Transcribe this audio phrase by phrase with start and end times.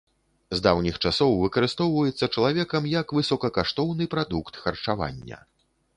[0.59, 5.37] З даўніх часоў выкарыстоўваецца чалавекам як высокакаштоўны прадукт харчавання.